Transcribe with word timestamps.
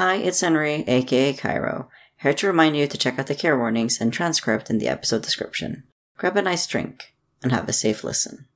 Hi, 0.00 0.14
it's 0.14 0.40
Henry, 0.40 0.82
aka 0.88 1.34
Kairo, 1.34 1.88
here 2.22 2.32
to 2.32 2.46
remind 2.46 2.74
you 2.74 2.86
to 2.86 2.96
check 2.96 3.18
out 3.18 3.26
the 3.26 3.34
care 3.34 3.58
warnings 3.58 4.00
and 4.00 4.10
transcript 4.10 4.70
in 4.70 4.78
the 4.78 4.88
episode 4.88 5.20
description. 5.20 5.82
Grab 6.16 6.38
a 6.38 6.40
nice 6.40 6.66
drink 6.66 7.14
and 7.42 7.52
have 7.52 7.68
a 7.68 7.74
safe 7.74 8.02
listen. 8.02 8.46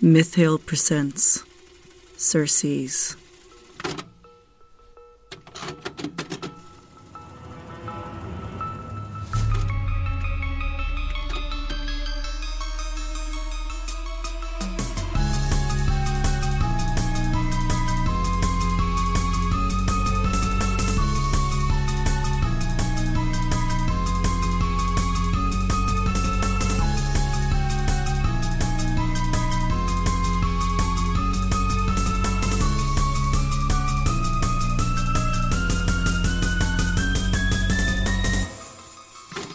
Mythhale 0.00 0.58
presents 0.58 1.44
Surcease. 2.16 3.14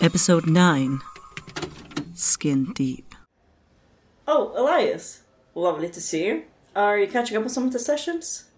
Episode 0.03 0.47
9 0.47 0.99
Skin 2.13 2.73
Deep. 2.73 3.15
Oh, 4.27 4.53
Ellias. 4.53 5.21
Lovely 5.55 5.87
to 5.89 6.01
see 6.01 6.25
you. 6.25 6.43
Are 6.75 6.99
you 6.99 7.07
catching 7.07 7.37
up 7.37 7.43
on 7.43 7.49
some 7.49 7.67
of 7.67 7.71
the 7.71 7.79
sessions? 7.79 8.49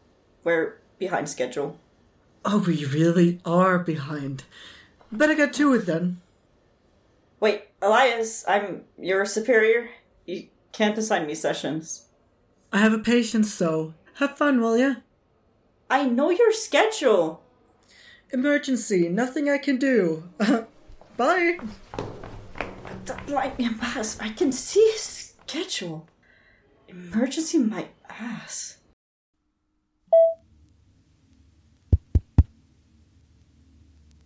We're 0.43 0.79
behind 0.97 1.29
schedule. 1.29 1.77
Oh, 2.43 2.63
we 2.65 2.83
really 2.85 3.41
are 3.45 3.77
behind. 3.77 4.45
Better 5.11 5.35
get 5.35 5.53
to 5.53 5.75
it 5.75 5.85
then. 5.85 6.19
Wait, 7.39 7.65
Ellias, 7.79 8.43
I'm 8.47 8.85
your 8.99 9.23
superior. 9.25 9.89
You 10.25 10.47
can't 10.71 10.97
assign 10.97 11.27
me 11.27 11.35
sessions. 11.35 12.07
I 12.73 12.79
have 12.79 12.93
a 12.93 12.97
patient, 12.97 13.45
so 13.45 13.93
have 14.15 14.35
fun, 14.35 14.61
will 14.61 14.79
ya? 14.79 14.95
I 15.91 16.07
know 16.07 16.31
your 16.31 16.51
schedule. 16.51 17.43
Emergency, 18.31 19.09
nothing 19.09 19.47
I 19.47 19.59
can 19.59 19.77
do. 19.77 20.23
Bye. 21.17 21.57
Don't 23.05 23.25
blind 23.25 23.57
me, 23.57 23.69
ass. 23.81 24.17
I 24.19 24.29
can 24.29 24.51
see 24.51 24.83
his 24.91 25.01
schedule. 25.47 26.07
Emergency, 26.87 27.57
my 27.57 27.87
ass. 28.09 28.77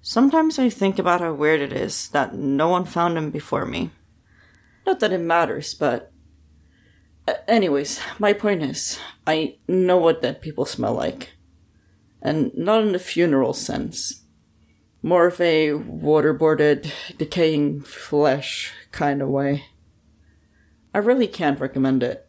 Sometimes 0.00 0.58
I 0.58 0.68
think 0.68 0.98
about 0.98 1.20
how 1.20 1.32
weird 1.32 1.60
it 1.60 1.72
is 1.72 2.08
that 2.10 2.34
no 2.34 2.68
one 2.68 2.84
found 2.84 3.18
him 3.18 3.30
before 3.30 3.66
me. 3.66 3.90
Not 4.86 5.00
that 5.00 5.12
it 5.12 5.18
matters, 5.18 5.74
but. 5.74 6.12
Uh, 7.26 7.34
anyways, 7.48 8.00
my 8.18 8.32
point 8.32 8.62
is, 8.62 9.00
I 9.26 9.56
know 9.66 9.96
what 9.96 10.22
dead 10.22 10.40
people 10.40 10.64
smell 10.64 10.94
like. 10.94 11.32
And 12.22 12.52
not 12.56 12.82
in 12.82 12.92
the 12.92 13.00
funeral 13.00 13.52
sense. 13.52 14.22
More 15.02 15.26
of 15.26 15.40
a 15.40 15.70
waterboarded, 15.70 16.90
decaying 17.18 17.82
flesh 17.82 18.72
kind 18.92 19.20
of 19.20 19.28
way. 19.28 19.64
I 20.94 20.98
really 20.98 21.28
can't 21.28 21.60
recommend 21.60 22.02
it. 22.02 22.25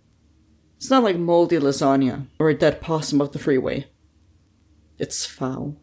It's 0.77 0.89
not 0.91 1.03
like 1.03 1.17
moldy 1.17 1.57
lasagna 1.57 2.27
or 2.39 2.49
a 2.49 2.53
dead 2.53 2.81
possum 2.81 3.21
off 3.21 3.31
the 3.31 3.39
freeway. 3.39 3.87
It's 4.99 5.25
foul. 5.25 5.75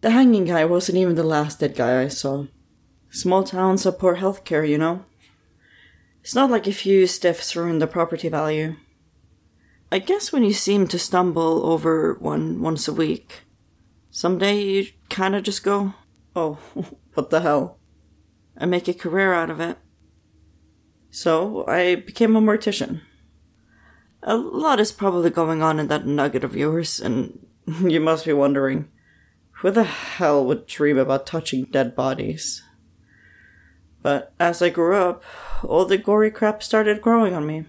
The 0.00 0.10
hanging 0.10 0.46
guy 0.46 0.64
wasn't 0.64 0.98
even 0.98 1.16
the 1.16 1.22
last 1.22 1.60
dead 1.60 1.74
guy 1.74 2.02
I 2.02 2.08
saw. 2.08 2.46
Small 3.10 3.44
towns 3.44 3.84
have 3.84 3.98
poor 3.98 4.16
healthcare, 4.16 4.68
you 4.68 4.78
know. 4.78 5.04
It's 6.22 6.34
not 6.34 6.50
like 6.50 6.66
a 6.66 6.72
few 6.72 7.06
stiffs 7.06 7.56
ruin 7.56 7.78
the 7.78 7.86
property 7.86 8.28
value. 8.28 8.76
I 9.90 9.98
guess 9.98 10.32
when 10.32 10.44
you 10.44 10.52
seem 10.52 10.86
to 10.88 10.98
stumble 10.98 11.64
over 11.66 12.14
one 12.20 12.60
once 12.60 12.88
a 12.88 12.92
week, 12.92 13.44
someday 14.10 14.60
you 14.60 14.86
kinda 15.08 15.40
just 15.40 15.62
go, 15.62 15.94
oh, 16.36 16.58
what 17.14 17.30
the 17.30 17.40
hell? 17.40 17.78
And 18.56 18.70
make 18.70 18.88
a 18.88 18.94
career 18.94 19.32
out 19.32 19.50
of 19.50 19.60
it. 19.60 19.78
So 21.10 21.66
I 21.66 21.94
became 21.96 22.36
a 22.36 22.40
mortician. 22.40 23.00
A 24.22 24.36
lot 24.36 24.80
is 24.80 24.92
probably 24.92 25.30
going 25.30 25.62
on 25.62 25.78
in 25.78 25.88
that 25.88 26.06
nugget 26.06 26.44
of 26.44 26.56
yours, 26.56 27.00
and 27.00 27.46
you 27.66 28.00
must 28.00 28.24
be 28.24 28.32
wondering 28.32 28.88
who 29.60 29.70
the 29.70 29.84
hell 29.84 30.44
would 30.44 30.66
dream 30.66 30.98
about 30.98 31.26
touching 31.26 31.64
dead 31.64 31.96
bodies? 31.96 32.62
But 34.02 34.32
as 34.38 34.62
I 34.62 34.70
grew 34.70 34.94
up, 34.94 35.24
all 35.64 35.84
the 35.84 35.98
gory 35.98 36.30
crap 36.30 36.62
started 36.62 37.02
growing 37.02 37.34
on 37.34 37.46
me. 37.46 37.64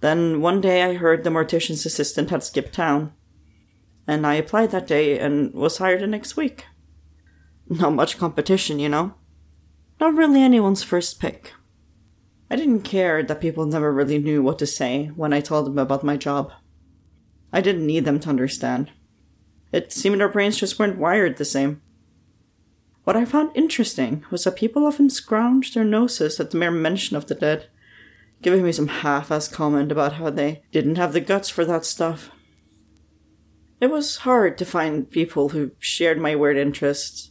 Then 0.00 0.42
one 0.42 0.60
day 0.60 0.82
I 0.82 0.94
heard 0.94 1.24
the 1.24 1.30
mortician's 1.30 1.86
assistant 1.86 2.28
had 2.28 2.42
skipped 2.42 2.74
town, 2.74 3.12
and 4.06 4.26
I 4.26 4.34
applied 4.34 4.70
that 4.72 4.86
day 4.86 5.18
and 5.18 5.54
was 5.54 5.78
hired 5.78 6.02
the 6.02 6.06
next 6.06 6.36
week. 6.36 6.66
Not 7.66 7.94
much 7.94 8.18
competition, 8.18 8.78
you 8.78 8.90
know? 8.90 9.14
Not 9.98 10.14
really 10.14 10.42
anyone's 10.42 10.82
first 10.82 11.18
pick. 11.18 11.54
I 12.50 12.56
didn't 12.56 12.82
care 12.82 13.22
that 13.22 13.40
people 13.40 13.66
never 13.66 13.92
really 13.92 14.18
knew 14.18 14.42
what 14.42 14.58
to 14.58 14.66
say 14.66 15.06
when 15.16 15.32
I 15.32 15.40
told 15.40 15.66
them 15.66 15.78
about 15.78 16.04
my 16.04 16.16
job. 16.16 16.52
I 17.52 17.60
didn't 17.60 17.86
need 17.86 18.04
them 18.04 18.20
to 18.20 18.28
understand. 18.28 18.90
It 19.72 19.92
seemed 19.92 20.20
our 20.20 20.28
brains 20.28 20.56
just 20.56 20.78
weren't 20.78 20.98
wired 20.98 21.36
the 21.36 21.44
same. 21.44 21.80
What 23.04 23.16
I 23.16 23.24
found 23.24 23.56
interesting 23.56 24.24
was 24.30 24.44
that 24.44 24.56
people 24.56 24.86
often 24.86 25.08
scrounged 25.08 25.74
their 25.74 25.84
noses 25.84 26.40
at 26.40 26.50
the 26.50 26.56
mere 26.56 26.70
mention 26.70 27.16
of 27.16 27.26
the 27.26 27.34
dead, 27.34 27.68
giving 28.40 28.62
me 28.62 28.72
some 28.72 28.88
half 28.88 29.28
assed 29.28 29.52
comment 29.52 29.92
about 29.92 30.14
how 30.14 30.30
they 30.30 30.62
didn't 30.72 30.96
have 30.96 31.12
the 31.12 31.20
guts 31.20 31.48
for 31.48 31.64
that 31.64 31.84
stuff. 31.84 32.30
It 33.80 33.90
was 33.90 34.18
hard 34.18 34.56
to 34.58 34.64
find 34.64 35.10
people 35.10 35.50
who 35.50 35.72
shared 35.78 36.18
my 36.18 36.34
weird 36.34 36.56
interests, 36.56 37.30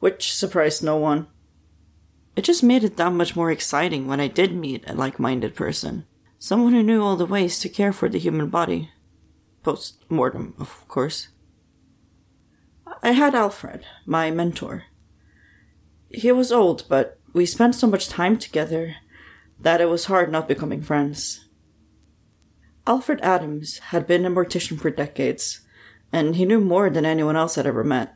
which 0.00 0.32
surprised 0.32 0.82
no 0.82 0.96
one. 0.96 1.28
It 2.34 2.44
just 2.44 2.62
made 2.62 2.82
it 2.82 2.96
that 2.96 3.12
much 3.12 3.36
more 3.36 3.50
exciting 3.50 4.06
when 4.06 4.20
I 4.20 4.28
did 4.28 4.54
meet 4.54 4.88
a 4.88 4.94
like 4.94 5.18
minded 5.18 5.54
person. 5.54 6.06
Someone 6.38 6.72
who 6.72 6.82
knew 6.82 7.02
all 7.02 7.16
the 7.16 7.26
ways 7.26 7.58
to 7.60 7.68
care 7.68 7.92
for 7.92 8.08
the 8.08 8.18
human 8.18 8.48
body. 8.48 8.90
Post 9.62 10.04
mortem, 10.08 10.54
of 10.58 10.88
course. 10.88 11.28
I 13.02 13.12
had 13.12 13.34
Alfred, 13.34 13.84
my 14.06 14.30
mentor. 14.30 14.84
He 16.10 16.32
was 16.32 16.52
old, 16.52 16.84
but 16.88 17.18
we 17.32 17.46
spent 17.46 17.74
so 17.74 17.86
much 17.86 18.08
time 18.08 18.38
together 18.38 18.96
that 19.58 19.80
it 19.80 19.88
was 19.88 20.06
hard 20.06 20.32
not 20.32 20.48
becoming 20.48 20.82
friends. 20.82 21.46
Alfred 22.86 23.20
Adams 23.22 23.78
had 23.78 24.06
been 24.06 24.24
a 24.26 24.30
mortician 24.30 24.80
for 24.80 24.90
decades, 24.90 25.60
and 26.12 26.36
he 26.36 26.44
knew 26.44 26.60
more 26.60 26.90
than 26.90 27.06
anyone 27.06 27.36
else 27.36 27.56
I'd 27.56 27.66
ever 27.66 27.84
met. 27.84 28.14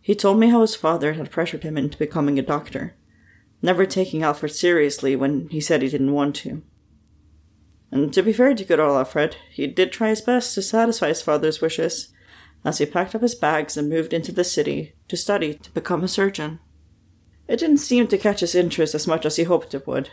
He 0.00 0.14
told 0.14 0.38
me 0.38 0.48
how 0.50 0.60
his 0.60 0.76
father 0.76 1.14
had 1.14 1.30
pressured 1.30 1.64
him 1.64 1.76
into 1.76 1.98
becoming 1.98 2.38
a 2.38 2.42
doctor, 2.42 2.94
never 3.64 3.86
taking 3.86 4.22
Alfred 4.22 4.52
seriously 4.52 5.16
when 5.16 5.48
he 5.48 5.60
said 5.60 5.80
he 5.80 5.88
didn't 5.88 6.12
want 6.12 6.36
to. 6.36 6.62
And 7.90 8.12
to 8.12 8.22
be 8.22 8.32
fair 8.32 8.54
to 8.54 8.64
good 8.64 8.78
old 8.78 8.96
Alfred, 8.96 9.36
he 9.50 9.66
did 9.66 9.90
try 9.90 10.10
his 10.10 10.20
best 10.20 10.54
to 10.54 10.62
satisfy 10.62 11.08
his 11.08 11.22
father's 11.22 11.60
wishes, 11.60 12.12
as 12.64 12.78
he 12.78 12.86
packed 12.86 13.14
up 13.14 13.22
his 13.22 13.34
bags 13.34 13.76
and 13.76 13.88
moved 13.88 14.12
into 14.12 14.32
the 14.32 14.44
city 14.44 14.94
to 15.08 15.16
study 15.16 15.54
to 15.54 15.70
become 15.70 16.04
a 16.04 16.08
surgeon. 16.08 16.60
It 17.48 17.58
didn't 17.58 17.78
seem 17.78 18.06
to 18.08 18.18
catch 18.18 18.40
his 18.40 18.54
interest 18.54 18.94
as 18.94 19.06
much 19.06 19.24
as 19.24 19.36
he 19.36 19.44
hoped 19.44 19.74
it 19.74 19.86
would, 19.86 20.10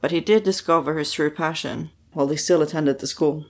but 0.00 0.10
he 0.10 0.20
did 0.20 0.42
discover 0.42 0.98
his 0.98 1.12
true 1.12 1.30
passion 1.30 1.90
while 2.12 2.28
he 2.28 2.36
still 2.36 2.62
attended 2.62 2.98
the 2.98 3.06
school. 3.06 3.46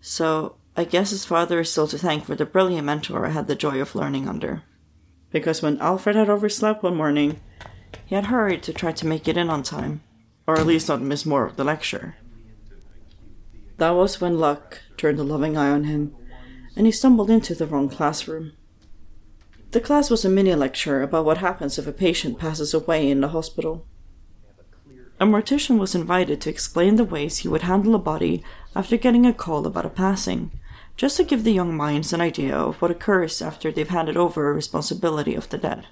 So, 0.00 0.56
I 0.76 0.84
guess 0.84 1.10
his 1.10 1.24
father 1.24 1.60
is 1.60 1.70
still 1.70 1.88
to 1.88 1.98
thank 1.98 2.24
for 2.24 2.34
the 2.34 2.46
brilliant 2.46 2.84
mentor 2.84 3.26
I 3.26 3.30
had 3.30 3.46
the 3.46 3.56
joy 3.56 3.80
of 3.80 3.94
learning 3.94 4.28
under. 4.28 4.62
Because 5.30 5.62
when 5.62 5.80
Alfred 5.80 6.16
had 6.16 6.30
overslept 6.30 6.82
one 6.82 6.96
morning, 6.96 7.40
he 8.06 8.14
had 8.14 8.26
hurried 8.26 8.62
to 8.64 8.72
try 8.72 8.92
to 8.92 9.06
make 9.06 9.28
it 9.28 9.36
in 9.36 9.50
on 9.50 9.62
time, 9.62 10.02
or 10.46 10.58
at 10.58 10.66
least 10.66 10.88
not 10.88 11.02
miss 11.02 11.26
more 11.26 11.44
of 11.46 11.56
the 11.56 11.64
lecture. 11.64 12.16
That 13.78 13.90
was 13.90 14.20
when 14.20 14.38
luck 14.38 14.80
turned 14.96 15.18
a 15.18 15.22
loving 15.22 15.56
eye 15.56 15.70
on 15.70 15.84
him, 15.84 16.14
and 16.76 16.86
he 16.86 16.92
stumbled 16.92 17.30
into 17.30 17.54
the 17.54 17.66
wrong 17.66 17.88
classroom. 17.88 18.52
The 19.70 19.80
class 19.80 20.08
was 20.08 20.24
a 20.24 20.30
mini 20.30 20.54
lecture 20.54 21.02
about 21.02 21.26
what 21.26 21.38
happens 21.38 21.78
if 21.78 21.86
a 21.86 21.92
patient 21.92 22.38
passes 22.38 22.72
away 22.72 23.10
in 23.10 23.20
the 23.20 23.28
hospital. 23.28 23.86
A 25.20 25.26
mortician 25.26 25.78
was 25.78 25.94
invited 25.94 26.40
to 26.40 26.50
explain 26.50 26.96
the 26.96 27.04
ways 27.04 27.38
he 27.38 27.48
would 27.48 27.62
handle 27.62 27.94
a 27.94 27.98
body 27.98 28.42
after 28.74 28.96
getting 28.96 29.26
a 29.26 29.32
call 29.32 29.66
about 29.66 29.84
a 29.84 29.90
passing, 29.90 30.52
just 30.96 31.16
to 31.18 31.24
give 31.24 31.44
the 31.44 31.52
young 31.52 31.76
minds 31.76 32.12
an 32.12 32.20
idea 32.20 32.56
of 32.56 32.80
what 32.80 32.90
occurs 32.90 33.42
after 33.42 33.70
they've 33.70 33.88
handed 33.88 34.16
over 34.16 34.48
a 34.48 34.54
responsibility 34.54 35.34
of 35.34 35.48
the 35.50 35.58
dead. 35.58 35.86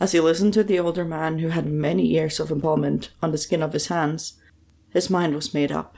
As 0.00 0.12
he 0.12 0.20
listened 0.20 0.54
to 0.54 0.64
the 0.64 0.78
older 0.78 1.04
man 1.04 1.40
who 1.40 1.48
had 1.48 1.66
many 1.66 2.06
years 2.06 2.40
of 2.40 2.50
embalmment 2.50 3.10
on 3.22 3.32
the 3.32 3.38
skin 3.38 3.62
of 3.62 3.74
his 3.74 3.88
hands, 3.88 4.40
his 4.88 5.10
mind 5.10 5.34
was 5.34 5.52
made 5.52 5.70
up. 5.70 5.94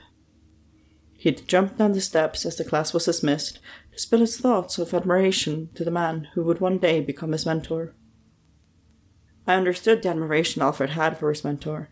He'd 1.13 1.47
jumped 1.47 1.77
down 1.77 1.93
the 1.93 2.01
steps 2.01 2.45
as 2.45 2.57
the 2.57 2.65
class 2.65 2.93
was 2.93 3.05
dismissed 3.05 3.59
to 3.93 3.99
spill 3.99 4.19
his 4.19 4.37
thoughts 4.37 4.77
of 4.77 4.93
admiration 4.93 5.69
to 5.75 5.85
the 5.85 5.91
man 5.91 6.27
who 6.33 6.43
would 6.43 6.59
one 6.59 6.79
day 6.79 6.99
become 6.99 7.31
his 7.31 7.45
mentor. 7.45 7.93
I 9.47 9.55
understood 9.55 10.03
the 10.03 10.09
admiration 10.09 10.61
Alfred 10.61 10.91
had 10.91 11.17
for 11.17 11.29
his 11.29 11.45
mentor, 11.45 11.89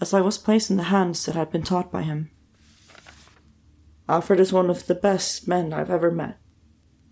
as 0.00 0.14
I 0.14 0.22
was 0.22 0.38
placed 0.38 0.70
in 0.70 0.78
the 0.78 0.84
hands 0.84 1.26
that 1.26 1.34
had 1.34 1.52
been 1.52 1.62
taught 1.62 1.92
by 1.92 2.02
him. 2.02 2.30
Alfred 4.08 4.40
is 4.40 4.52
one 4.52 4.70
of 4.70 4.86
the 4.86 4.94
best 4.94 5.46
men 5.46 5.74
I've 5.74 5.90
ever 5.90 6.10
met, 6.10 6.38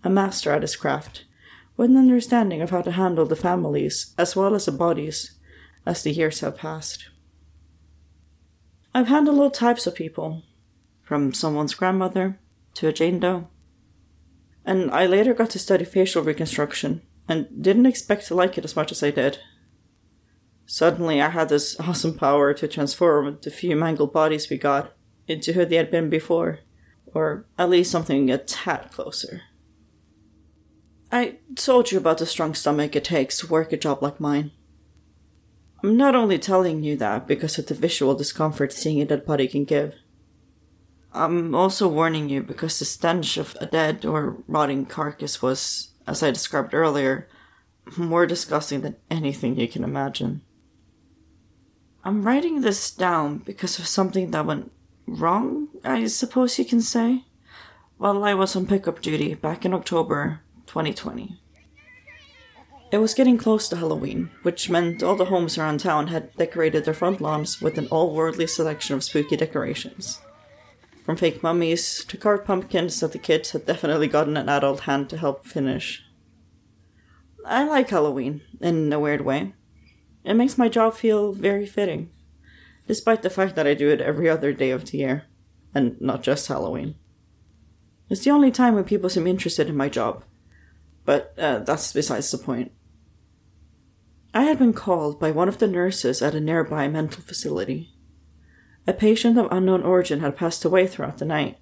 a 0.03 0.09
master 0.09 0.51
at 0.51 0.63
his 0.63 0.75
craft, 0.75 1.25
with 1.79 1.89
an 1.89 1.95
understanding 1.95 2.61
of 2.61 2.71
how 2.71 2.81
to 2.81 2.91
handle 2.91 3.25
the 3.25 3.37
families 3.37 4.13
as 4.17 4.35
well 4.35 4.53
as 4.53 4.65
the 4.65 4.71
bodies 4.71 5.39
as 5.85 6.03
the 6.03 6.11
years 6.11 6.41
have 6.41 6.57
passed. 6.57 7.07
I've 8.93 9.07
handled 9.07 9.39
all 9.39 9.49
types 9.49 9.87
of 9.87 9.95
people, 9.95 10.43
from 11.05 11.33
someone's 11.33 11.75
grandmother 11.75 12.37
to 12.73 12.89
a 12.89 12.91
Jane 12.91 13.21
Doe. 13.21 13.47
And 14.65 14.91
I 14.91 15.05
later 15.05 15.33
got 15.33 15.51
to 15.51 15.59
study 15.59 15.85
facial 15.85 16.21
reconstruction 16.21 17.01
and 17.29 17.47
didn't 17.63 17.85
expect 17.85 18.27
to 18.27 18.35
like 18.35 18.57
it 18.57 18.65
as 18.65 18.75
much 18.75 18.91
as 18.91 19.01
I 19.01 19.11
did. 19.11 19.39
Suddenly, 20.65 21.21
I 21.21 21.29
had 21.29 21.47
this 21.47 21.79
awesome 21.79 22.17
power 22.17 22.53
to 22.55 22.67
transform 22.67 23.37
the 23.41 23.51
few 23.51 23.77
mangled 23.77 24.11
bodies 24.11 24.49
we 24.49 24.57
got 24.57 24.91
into 25.29 25.53
who 25.53 25.63
they 25.63 25.77
had 25.77 25.91
been 25.91 26.09
before, 26.09 26.59
or 27.13 27.45
at 27.57 27.69
least 27.69 27.89
something 27.89 28.29
a 28.29 28.37
tad 28.37 28.91
closer. 28.91 29.43
I 31.11 31.37
told 31.55 31.91
you 31.91 31.97
about 31.97 32.19
the 32.19 32.25
strong 32.25 32.53
stomach 32.53 32.95
it 32.95 33.03
takes 33.03 33.39
to 33.39 33.47
work 33.47 33.73
a 33.73 33.77
job 33.77 34.03
like 34.03 34.19
mine. 34.19 34.51
I'm 35.83 35.97
not 35.97 36.13
only 36.13 36.37
telling 36.37 36.83
you 36.83 36.97
that 36.97 37.27
because 37.27 37.57
of 37.57 37.67
the 37.67 37.73
visual 37.73 38.13
discomfort 38.13 38.73
seeing 38.73 39.01
a 39.01 39.05
dead 39.05 39.25
body 39.25 39.47
can 39.47 39.63
give. 39.63 39.95
I'm 41.13 41.55
also 41.55 41.87
warning 41.87 42.29
you 42.29 42.43
because 42.43 42.77
the 42.77 42.85
stench 42.85 43.37
of 43.37 43.57
a 43.59 43.65
dead 43.65 44.05
or 44.05 44.37
rotting 44.47 44.85
carcass 44.85 45.41
was, 45.41 45.89
as 46.05 46.21
I 46.21 46.29
described 46.29 46.73
earlier, 46.73 47.27
more 47.97 48.27
disgusting 48.27 48.81
than 48.81 48.97
anything 49.09 49.57
you 49.57 49.67
can 49.67 49.83
imagine. 49.83 50.41
I'm 52.03 52.23
writing 52.23 52.61
this 52.61 52.91
down 52.91 53.39
because 53.39 53.79
of 53.79 53.87
something 53.87 54.29
that 54.31 54.45
went 54.45 54.71
wrong, 55.07 55.69
I 55.83 56.05
suppose 56.05 56.59
you 56.59 56.65
can 56.65 56.81
say, 56.81 57.25
while 57.97 58.23
I 58.23 58.35
was 58.35 58.55
on 58.55 58.67
pickup 58.67 59.01
duty 59.01 59.33
back 59.33 59.65
in 59.65 59.73
October 59.73 60.41
2020. 60.69 61.39
It 62.91 62.97
was 62.97 63.13
getting 63.13 63.37
close 63.37 63.69
to 63.69 63.75
Halloween, 63.75 64.31
which 64.43 64.69
meant 64.69 65.03
all 65.03 65.15
the 65.15 65.25
homes 65.25 65.57
around 65.57 65.81
town 65.81 66.07
had 66.07 66.33
decorated 66.37 66.85
their 66.85 66.93
front 66.93 67.21
lawns 67.21 67.61
with 67.61 67.77
an 67.77 67.87
all 67.87 68.15
worldly 68.15 68.47
selection 68.47 68.95
of 68.95 69.03
spooky 69.03 69.35
decorations 69.35 70.21
from 71.09 71.17
fake 71.17 71.41
mummies 71.41 72.05
to 72.05 72.17
carved 72.17 72.45
pumpkins 72.45 72.99
that 72.99 73.13
the 73.13 73.17
kids 73.17 73.49
had 73.49 73.65
definitely 73.65 74.07
gotten 74.07 74.37
an 74.37 74.47
adult 74.47 74.81
hand 74.81 75.09
to 75.09 75.17
help 75.17 75.43
finish. 75.43 76.03
I 77.43 77.63
like 77.63 77.89
Halloween, 77.89 78.41
in 78.61 78.93
a 78.93 78.99
weird 78.99 79.21
way. 79.21 79.55
It 80.23 80.35
makes 80.35 80.55
my 80.55 80.69
job 80.69 80.93
feel 80.93 81.33
very 81.33 81.65
fitting, 81.65 82.11
despite 82.85 83.23
the 83.23 83.31
fact 83.31 83.55
that 83.55 83.65
I 83.65 83.73
do 83.73 83.89
it 83.89 84.01
every 84.01 84.29
other 84.29 84.53
day 84.53 84.69
of 84.69 84.85
the 84.85 84.99
year, 84.99 85.25
and 85.73 85.99
not 85.99 86.21
just 86.21 86.47
Halloween. 86.47 86.93
It's 88.07 88.23
the 88.23 88.29
only 88.29 88.51
time 88.51 88.75
when 88.75 88.83
people 88.83 89.09
seem 89.09 89.25
interested 89.25 89.67
in 89.67 89.75
my 89.75 89.89
job, 89.89 90.23
but 91.09 91.33
uh, 91.39 91.57
that's 91.57 91.91
besides 91.91 92.29
the 92.29 92.37
point. 92.37 92.71
I 94.31 94.43
had 94.43 94.59
been 94.59 94.73
called 94.73 95.19
by 95.19 95.31
one 95.31 95.49
of 95.49 95.57
the 95.57 95.65
nurses 95.65 96.21
at 96.21 96.35
a 96.35 96.39
nearby 96.39 96.87
mental 96.87 97.23
facility 97.23 97.95
a 98.85 98.93
patient 98.93 99.35
of 99.35 99.47
unknown 99.49 99.81
origin 99.81 100.19
had 100.19 100.37
passed 100.37 100.63
away 100.63 100.85
throughout 100.85 101.17
the 101.17 101.25
night. 101.25 101.57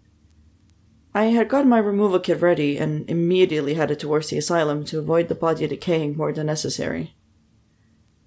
I 1.15 1.27
had 1.27 1.47
got 1.47 1.65
my 1.65 1.77
removal 1.77 2.19
kit 2.19 2.41
ready 2.41 2.77
and 2.77 3.09
immediately 3.09 3.75
headed 3.75 4.01
towards 4.01 4.29
the 4.29 4.37
asylum 4.37 4.83
to 4.85 4.99
avoid 4.99 5.29
the 5.29 5.35
body 5.35 5.65
decaying 5.65 6.17
more 6.17 6.33
than 6.33 6.47
necessary. 6.47 7.15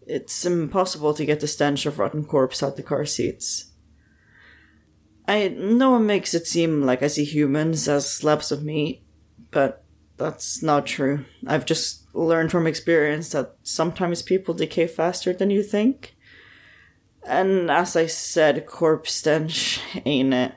It's 0.06 0.46
impossible 0.46 1.12
to 1.12 1.26
get 1.26 1.40
the 1.40 1.46
stench 1.46 1.84
of 1.84 1.98
rotten 1.98 2.24
corpse 2.24 2.62
out 2.62 2.76
the 2.76 2.82
car 2.82 3.04
seats. 3.04 3.72
I 5.28 5.48
know 5.48 5.96
it 5.96 6.00
makes 6.00 6.32
it 6.32 6.46
seem 6.46 6.80
like 6.80 7.02
I 7.02 7.08
see 7.08 7.24
humans 7.24 7.88
as 7.88 8.10
slabs 8.10 8.50
of 8.50 8.64
meat, 8.64 9.02
but 9.50 9.84
that's 10.20 10.62
not 10.62 10.86
true. 10.86 11.24
I've 11.46 11.64
just 11.64 12.14
learned 12.14 12.50
from 12.50 12.66
experience 12.66 13.30
that 13.30 13.56
sometimes 13.62 14.20
people 14.20 14.52
decay 14.52 14.86
faster 14.86 15.32
than 15.32 15.48
you 15.48 15.62
think. 15.62 16.14
And 17.26 17.70
as 17.70 17.96
I 17.96 18.04
said, 18.04 18.66
corpse 18.66 19.14
stench, 19.14 19.80
ain't 20.04 20.34
it? 20.34 20.52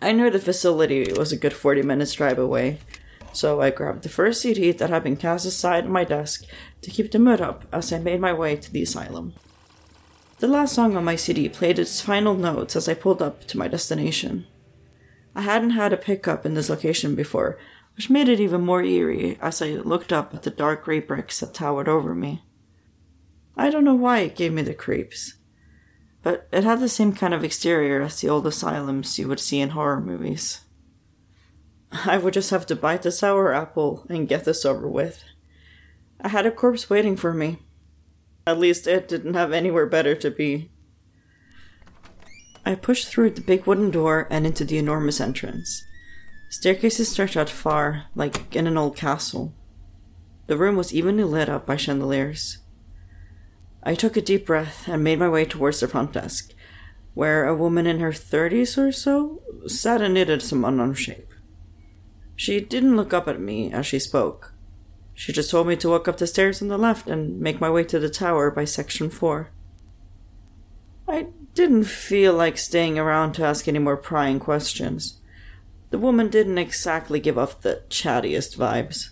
I 0.00 0.12
knew 0.12 0.30
the 0.30 0.38
facility 0.38 1.12
was 1.12 1.30
a 1.30 1.36
good 1.36 1.52
40 1.52 1.82
minutes 1.82 2.14
drive 2.14 2.38
away, 2.38 2.78
so 3.34 3.60
I 3.60 3.70
grabbed 3.70 4.02
the 4.02 4.08
first 4.08 4.40
CD 4.40 4.72
that 4.72 4.90
had 4.90 5.04
been 5.04 5.16
cast 5.16 5.44
aside 5.44 5.84
on 5.84 5.92
my 5.92 6.04
desk 6.04 6.44
to 6.80 6.90
keep 6.90 7.10
the 7.12 7.18
mood 7.18 7.40
up 7.40 7.66
as 7.70 7.92
I 7.92 7.98
made 7.98 8.20
my 8.20 8.32
way 8.32 8.56
to 8.56 8.72
the 8.72 8.82
asylum. 8.82 9.34
The 10.38 10.48
last 10.48 10.74
song 10.74 10.96
on 10.96 11.04
my 11.04 11.16
CD 11.16 11.48
played 11.50 11.78
its 11.78 12.00
final 12.00 12.34
notes 12.34 12.76
as 12.76 12.88
I 12.88 12.94
pulled 12.94 13.20
up 13.20 13.46
to 13.48 13.58
my 13.58 13.68
destination. 13.68 14.46
I 15.34 15.42
hadn't 15.42 15.70
had 15.70 15.92
a 15.92 15.96
pickup 15.96 16.44
in 16.44 16.54
this 16.54 16.68
location 16.68 17.14
before, 17.14 17.58
which 17.96 18.10
made 18.10 18.28
it 18.28 18.40
even 18.40 18.62
more 18.62 18.82
eerie 18.82 19.38
as 19.40 19.60
I 19.60 19.70
looked 19.70 20.12
up 20.12 20.34
at 20.34 20.42
the 20.42 20.50
dark 20.50 20.84
gray 20.84 21.00
bricks 21.00 21.40
that 21.40 21.54
towered 21.54 21.88
over 21.88 22.14
me. 22.14 22.42
I 23.56 23.70
don't 23.70 23.84
know 23.84 23.94
why 23.94 24.20
it 24.20 24.36
gave 24.36 24.52
me 24.52 24.62
the 24.62 24.74
creeps. 24.74 25.34
But 26.22 26.48
it 26.52 26.64
had 26.64 26.80
the 26.80 26.88
same 26.88 27.12
kind 27.12 27.34
of 27.34 27.42
exterior 27.44 28.00
as 28.00 28.20
the 28.20 28.28
old 28.28 28.46
asylums 28.46 29.18
you 29.18 29.28
would 29.28 29.40
see 29.40 29.60
in 29.60 29.70
horror 29.70 30.00
movies. 30.00 30.60
I 31.92 32.16
would 32.16 32.34
just 32.34 32.50
have 32.50 32.64
to 32.66 32.76
bite 32.76 33.02
the 33.02 33.10
sour 33.10 33.52
apple 33.52 34.06
and 34.08 34.28
get 34.28 34.44
this 34.44 34.64
over 34.64 34.88
with. 34.88 35.24
I 36.20 36.28
had 36.28 36.46
a 36.46 36.50
corpse 36.50 36.88
waiting 36.88 37.16
for 37.16 37.34
me. 37.34 37.58
At 38.46 38.58
least 38.58 38.86
it 38.86 39.08
didn't 39.08 39.34
have 39.34 39.52
anywhere 39.52 39.86
better 39.86 40.14
to 40.14 40.30
be. 40.30 40.70
I 42.64 42.76
pushed 42.76 43.08
through 43.08 43.30
the 43.30 43.40
big 43.40 43.66
wooden 43.66 43.90
door 43.90 44.28
and 44.30 44.46
into 44.46 44.64
the 44.64 44.78
enormous 44.78 45.20
entrance. 45.20 45.84
Staircases 46.52 47.08
stretched 47.08 47.38
out 47.38 47.48
far, 47.48 48.08
like 48.14 48.54
in 48.54 48.66
an 48.66 48.76
old 48.76 48.94
castle. 48.94 49.54
The 50.48 50.58
room 50.58 50.76
was 50.76 50.92
evenly 50.92 51.24
lit 51.24 51.48
up 51.48 51.64
by 51.64 51.76
chandeliers. 51.76 52.58
I 53.82 53.94
took 53.94 54.18
a 54.18 54.20
deep 54.20 54.44
breath 54.44 54.86
and 54.86 55.02
made 55.02 55.18
my 55.18 55.30
way 55.30 55.46
towards 55.46 55.80
the 55.80 55.88
front 55.88 56.12
desk, 56.12 56.52
where 57.14 57.46
a 57.46 57.56
woman 57.56 57.86
in 57.86 58.00
her 58.00 58.12
thirties 58.12 58.76
or 58.76 58.92
so 58.92 59.40
sat 59.66 60.02
and 60.02 60.12
knitted 60.12 60.42
some 60.42 60.62
unknown 60.62 60.92
shape. 60.92 61.32
She 62.36 62.60
didn't 62.60 62.98
look 62.98 63.14
up 63.14 63.28
at 63.28 63.40
me 63.40 63.72
as 63.72 63.86
she 63.86 63.98
spoke. 63.98 64.52
She 65.14 65.32
just 65.32 65.50
told 65.50 65.66
me 65.66 65.76
to 65.76 65.88
walk 65.88 66.06
up 66.06 66.18
the 66.18 66.26
stairs 66.26 66.60
on 66.60 66.68
the 66.68 66.76
left 66.76 67.08
and 67.08 67.40
make 67.40 67.62
my 67.62 67.70
way 67.70 67.84
to 67.84 67.98
the 67.98 68.10
tower 68.10 68.50
by 68.50 68.66
section 68.66 69.08
four. 69.08 69.48
I 71.08 71.28
didn't 71.54 71.84
feel 71.84 72.34
like 72.34 72.58
staying 72.58 72.98
around 72.98 73.32
to 73.32 73.42
ask 73.42 73.66
any 73.66 73.78
more 73.78 73.96
prying 73.96 74.38
questions. 74.38 75.18
The 75.92 75.98
woman 75.98 76.30
didn't 76.30 76.56
exactly 76.56 77.20
give 77.20 77.36
off 77.36 77.60
the 77.60 77.82
chattiest 77.90 78.56
vibes. 78.56 79.10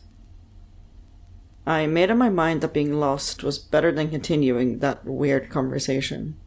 I 1.67 1.87
made 1.87 2.11
up 2.11 2.17
my 2.17 2.31
mind 2.31 2.63
that 2.63 2.73
being 2.73 2.99
lost 2.99 3.45
was 3.45 3.59
better 3.59 3.93
than 3.93 4.09
continuing 4.09 4.79
that 4.79 5.05
weird 5.05 5.51
conversation. 5.51 6.41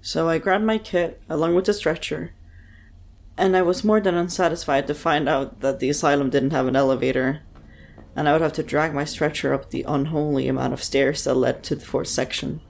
So 0.00 0.30
I 0.30 0.38
grabbed 0.38 0.64
my 0.64 0.78
kit 0.78 1.20
along 1.28 1.54
with 1.54 1.66
the 1.66 1.74
stretcher, 1.74 2.32
and 3.36 3.54
I 3.54 3.60
was 3.60 3.84
more 3.84 4.00
than 4.00 4.14
unsatisfied 4.14 4.86
to 4.86 4.94
find 4.94 5.28
out 5.28 5.60
that 5.60 5.78
the 5.78 5.90
asylum 5.90 6.30
didn't 6.30 6.52
have 6.52 6.66
an 6.66 6.74
elevator, 6.74 7.42
and 8.16 8.26
I 8.26 8.32
would 8.32 8.40
have 8.40 8.54
to 8.54 8.62
drag 8.62 8.94
my 8.94 9.04
stretcher 9.04 9.52
up 9.52 9.68
the 9.68 9.84
unholy 9.86 10.48
amount 10.48 10.72
of 10.72 10.82
stairs 10.82 11.22
that 11.24 11.34
led 11.34 11.62
to 11.64 11.76
the 11.76 11.84
fourth 11.84 12.08
section. 12.08 12.62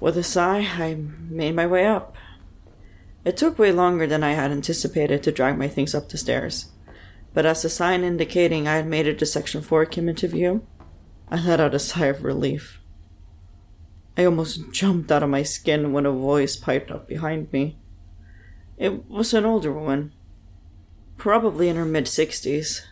With 0.00 0.16
a 0.16 0.22
sigh, 0.22 0.60
I 0.60 0.94
made 0.94 1.54
my 1.54 1.66
way 1.66 1.84
up. 1.84 2.16
It 3.26 3.36
took 3.36 3.58
way 3.58 3.72
longer 3.72 4.06
than 4.06 4.22
I 4.22 4.34
had 4.34 4.52
anticipated 4.52 5.24
to 5.24 5.32
drag 5.32 5.58
my 5.58 5.66
things 5.66 5.96
up 5.96 6.08
the 6.08 6.16
stairs, 6.16 6.70
but 7.34 7.44
as 7.44 7.60
the 7.60 7.68
sign 7.68 8.04
indicating 8.04 8.68
I 8.68 8.76
had 8.76 8.86
made 8.86 9.08
it 9.08 9.18
to 9.18 9.26
section 9.26 9.62
4 9.62 9.84
came 9.86 10.08
into 10.08 10.28
view, 10.28 10.64
I 11.28 11.44
let 11.44 11.58
out 11.58 11.74
a 11.74 11.80
sigh 11.80 12.06
of 12.06 12.22
relief. 12.22 12.80
I 14.16 14.24
almost 14.24 14.70
jumped 14.70 15.10
out 15.10 15.24
of 15.24 15.28
my 15.28 15.42
skin 15.42 15.92
when 15.92 16.06
a 16.06 16.12
voice 16.12 16.54
piped 16.54 16.92
up 16.92 17.08
behind 17.08 17.52
me. 17.52 17.76
It 18.78 19.10
was 19.10 19.34
an 19.34 19.44
older 19.44 19.72
woman, 19.72 20.12
probably 21.16 21.68
in 21.68 21.74
her 21.74 21.84
mid 21.84 22.04
60s. 22.04 22.82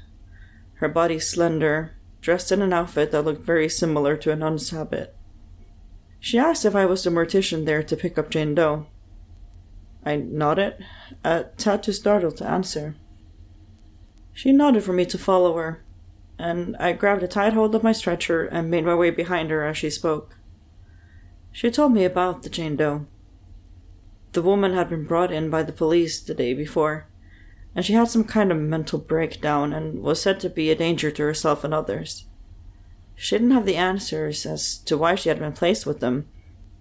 Her 0.75 0.89
body 0.89 1.21
slender, 1.21 1.95
dressed 2.21 2.51
in 2.51 2.61
an 2.61 2.73
outfit 2.73 3.13
that 3.13 3.23
looked 3.23 3.47
very 3.47 3.69
similar 3.69 4.17
to 4.17 4.33
a 4.33 4.37
nun's 4.37 4.71
habit. 4.71 5.15
She 6.19 6.39
asked 6.39 6.65
if 6.65 6.75
I 6.75 6.87
was 6.87 7.05
the 7.05 7.11
mortician 7.11 7.67
there 7.67 7.85
to 7.85 7.97
pick 7.97 8.19
up 8.19 8.31
Jane 8.31 8.57
Doe. 8.57 8.89
I 10.05 10.17
nodded, 10.17 10.85
a 11.25 11.45
tad 11.57 11.83
too 11.83 11.93
startled 11.93 12.37
to 12.39 12.47
answer. 12.47 12.95
She 14.33 14.53
nodded 14.53 14.85
for 14.85 14.93
me 14.93 15.07
to 15.07 15.19
follow 15.19 15.57
her, 15.57 15.83
and 16.39 16.77
I 16.79 16.93
grabbed 16.93 17.23
a 17.23 17.29
tight 17.29 17.53
hold 17.53 17.75
of 17.75 17.83
my 17.83 17.93
stretcher 17.93 18.45
and 18.45 18.71
made 18.71 18.85
my 18.85 18.95
way 18.95 19.11
behind 19.11 19.51
her 19.51 19.65
as 19.65 19.79
she 19.79 19.91
spoke. 19.91 20.37
She 21.53 21.71
told 21.71 21.93
me 21.93 22.05
about 22.05 22.43
the 22.43 22.51
Jane 22.51 22.77
Doe. 22.77 23.07
The 24.33 24.43
woman 24.43 24.75
had 24.75 24.89
been 24.89 25.05
brought 25.05 25.33
in 25.33 25.49
by 25.49 25.63
the 25.63 25.73
police 25.73 26.21
the 26.21 26.35
day 26.35 26.53
before, 26.53 27.07
and 27.75 27.85
she 27.85 27.93
had 27.93 28.09
some 28.09 28.25
kind 28.25 28.51
of 28.51 28.59
mental 28.59 28.99
breakdown 28.99 29.73
and 29.73 30.03
was 30.03 30.21
said 30.21 30.41
to 30.41 30.51
be 30.51 30.71
a 30.71 30.75
danger 30.75 31.11
to 31.13 31.23
herself 31.23 31.63
and 31.63 31.73
others. 31.73 32.27
She 33.15 33.37
didn't 33.37 33.53
have 33.53 33.67
the 33.67 33.77
answers 33.77 34.45
as 34.45 34.79
to 34.79 34.99
why 34.99 35.15
she 35.15 35.29
had 35.29 35.39
been 35.39 35.53
placed 35.53 35.87
with 35.87 36.01
them, 36.01 36.29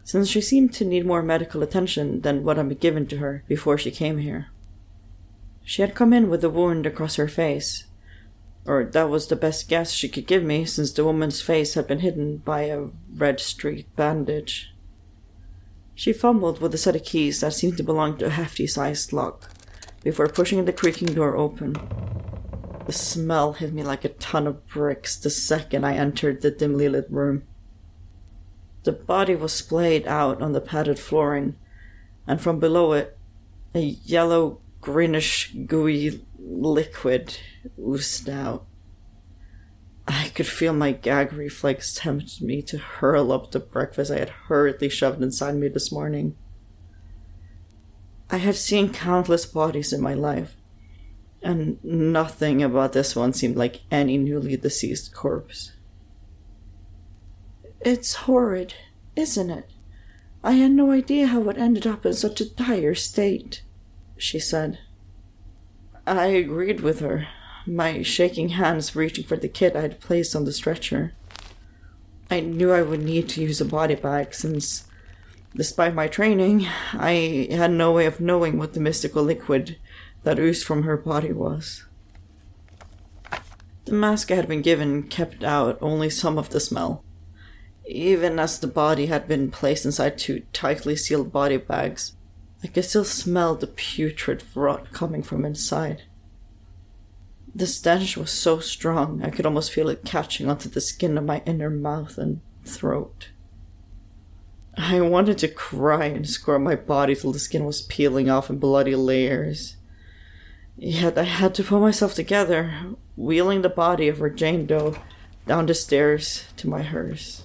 since 0.04 0.28
she 0.28 0.42
seemed 0.42 0.74
to 0.74 0.86
need 0.86 1.06
more 1.06 1.22
medical 1.22 1.64
attention 1.64 2.22
than 2.22 2.44
what 2.44 2.58
had 2.58 2.68
been 2.70 2.78
given 2.78 3.08
to 3.08 3.18
her 3.18 3.44
before 3.48 3.78
she 3.78 3.92
came 3.92 4.18
here. 4.18 4.48
She 5.64 5.82
had 5.82 5.96
come 5.96 6.12
in 6.12 6.30
with 6.30 6.44
a 6.44 6.50
wound 6.50 6.86
across 6.86 7.16
her 7.16 7.28
face, 7.28 7.86
or 8.66 8.84
that 8.84 9.10
was 9.10 9.28
the 9.28 9.36
best 9.36 9.70
guess 9.70 9.92
she 9.92 10.10
could 10.10 10.28
give 10.28 10.44
me 10.44 10.66
since 10.66 10.92
the 10.92 11.06
woman's 11.06 11.42
face 11.42 11.74
had 11.74 11.88
been 11.88 12.00
hidden 12.00 12.38
by 12.38 12.64
a 12.64 12.88
red 13.16 13.40
streaked 13.40 13.96
bandage. 13.96 14.74
She 15.96 16.12
fumbled 16.12 16.60
with 16.60 16.74
a 16.74 16.78
set 16.78 16.96
of 16.96 17.04
keys 17.04 17.42
that 17.42 17.54
seemed 17.54 17.78
to 17.78 17.84
belong 17.84 18.18
to 18.18 18.26
a 18.26 18.30
hefty 18.30 18.68
sized 18.68 19.14
lock 19.14 19.50
before 20.04 20.28
pushing 20.28 20.66
the 20.66 20.74
creaking 20.74 21.14
door 21.14 21.38
open. 21.38 21.76
The 22.86 22.92
smell 22.92 23.54
hit 23.54 23.74
me 23.74 23.84
like 23.84 24.04
a 24.04 24.10
ton 24.10 24.48
of 24.48 24.68
bricks 24.68 25.16
the 25.16 25.30
second 25.30 25.86
I 25.86 25.96
entered 25.96 26.42
the 26.42 26.52
dimly 26.52 26.90
lit 26.90 27.10
room. 27.10 27.44
The 28.84 28.92
body 28.92 29.36
was 29.36 29.54
splayed 29.54 30.06
out 30.08 30.42
on 30.42 30.52
the 30.52 30.62
padded 30.62 31.00
flooring, 31.00 31.56
and 32.28 32.42
from 32.42 32.60
below 32.60 32.94
it, 32.94 33.18
a 33.74 33.80
yellow, 33.80 34.60
greenish, 34.82 35.54
gooey 35.66 36.22
liquid 36.38 37.38
oozed 37.80 38.30
out. 38.30 38.66
I 40.06 40.30
could 40.36 40.48
feel 40.48 40.74
my 40.74 40.92
gag 40.92 41.32
reflex 41.32 41.94
tempt 41.94 42.42
me 42.42 42.62
to 42.64 42.78
hurl 42.78 43.32
up 43.32 43.52
the 43.52 43.60
breakfast 43.60 44.12
I 44.12 44.20
had 44.20 44.30
hurriedly 44.30 44.90
shoved 44.90 45.22
inside 45.22 45.56
me 45.56 45.70
this 45.70 45.92
morning. 45.92 46.36
I 48.30 48.38
had 48.38 48.56
seen 48.56 48.92
countless 48.92 49.46
bodies 49.46 49.94
in 49.94 50.02
my 50.02 50.14
life, 50.14 50.58
and 51.42 51.82
nothing 51.84 52.62
about 52.62 52.92
this 52.92 53.16
one 53.16 53.32
seemed 53.32 53.56
like 53.56 53.82
any 53.92 54.18
newly 54.18 54.58
deceased 54.58 55.14
corpse. 55.14 55.72
It's 57.86 58.14
horrid, 58.14 58.76
isn't 59.14 59.50
it? 59.50 59.70
I 60.42 60.54
had 60.54 60.72
no 60.72 60.92
idea 60.92 61.28
how 61.28 61.50
it 61.50 61.58
ended 61.58 61.86
up 61.86 62.06
in 62.06 62.14
such 62.14 62.40
a 62.40 62.50
dire 62.50 62.96
state, 62.96 63.62
she 64.18 64.40
said. 64.40 64.80
I 66.08 66.28
agreed 66.28 66.80
with 66.80 67.02
her, 67.02 67.28
my 67.66 68.02
shaking 68.02 68.50
hands 68.50 68.96
reaching 68.96 69.26
for 69.26 69.36
the 69.36 69.50
kit 69.50 69.76
I 69.76 69.82
had 69.82 70.00
placed 70.00 70.34
on 70.34 70.46
the 70.46 70.54
stretcher. 70.54 71.14
I 72.32 72.40
knew 72.40 72.72
I 72.72 72.84
would 72.84 73.04
need 73.04 73.28
to 73.30 73.42
use 73.42 73.60
a 73.60 73.66
body 73.66 73.96
bag 73.96 74.34
since, 74.34 74.86
despite 75.54 75.94
my 75.94 76.08
training, 76.08 76.66
I 76.94 77.50
had 77.52 77.72
no 77.72 77.92
way 77.92 78.06
of 78.06 78.22
knowing 78.22 78.58
what 78.58 78.74
the 78.74 78.80
mystical 78.80 79.24
liquid 79.24 79.76
that 80.24 80.40
oozed 80.40 80.66
from 80.66 80.84
her 80.84 80.96
body 80.96 81.34
was. 81.34 81.84
The 83.84 83.92
mask 83.92 84.32
I 84.32 84.36
had 84.36 84.48
been 84.48 84.62
given 84.62 85.04
kept 85.04 85.44
out 85.44 85.78
only 85.82 86.10
some 86.10 86.38
of 86.38 86.50
the 86.50 86.62
smell. 86.62 87.04
Even 87.86 88.40
as 88.40 88.60
the 88.60 88.68
body 88.68 89.08
had 89.08 89.28
been 89.28 89.52
placed 89.52 89.86
inside 89.86 90.18
two 90.18 90.44
tightly 90.54 90.96
sealed 90.96 91.32
body 91.32 91.58
bags, 91.58 92.14
I 92.64 92.68
could 92.68 92.86
still 92.86 93.04
smell 93.04 93.56
the 93.56 93.68
putrid 93.68 94.44
rot 94.56 94.92
coming 94.94 95.22
from 95.22 95.44
inside. 95.44 96.04
The 97.54 97.68
stench 97.68 98.18
was 98.18 98.32
so 98.32 98.60
strong 98.60 99.22
I 99.22 99.30
could 99.30 99.46
almost 99.46 99.72
feel 99.72 99.90
it 99.90 100.06
catching 100.06 100.50
onto 100.50 100.70
the 100.70 100.82
skin 100.82 101.18
of 101.18 101.26
my 101.26 101.44
inner 101.46 101.70
mouth 101.70 102.18
and 102.18 102.40
throat. 102.64 103.30
I 104.76 105.02
wanted 105.02 105.38
to 105.40 105.48
cry 105.48 106.06
and 106.06 106.28
scrub 106.28 106.62
my 106.62 106.76
body 106.76 107.16
till 107.16 107.32
the 107.32 107.38
skin 107.38 107.66
was 107.66 107.84
peeling 107.84 108.30
off 108.30 108.50
in 108.50 108.58
bloody 108.58 108.96
layers. 108.96 109.76
Yet 110.78 111.18
I 111.18 111.24
had 111.24 111.54
to 111.56 111.64
pull 111.64 111.80
myself 111.80 112.16
together, 112.16 112.74
wheeling 113.16 113.62
the 113.62 113.70
body 113.70 114.08
of 114.08 114.18
her 114.18 114.32
Jane 114.32 114.66
Doe 114.66 114.98
down 115.46 115.68
the 115.68 115.76
stairs 115.76 116.46
to 116.58 116.68
my 116.68 116.82
hearse. 116.82 117.44